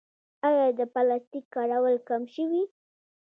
[0.47, 2.63] آیا د پلاستیک کارول کم شوي؟